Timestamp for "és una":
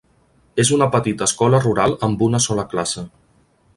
0.63-0.87